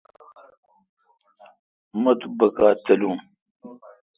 [2.01, 3.17] مہ تو بکا تلون۔